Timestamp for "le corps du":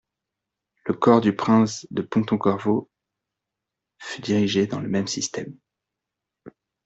0.87-1.35